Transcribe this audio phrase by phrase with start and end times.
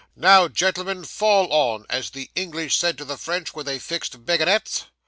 [0.15, 4.85] 'Now, gen'l'm'n, "fall on," as the English said to the French when they fixed bagginets.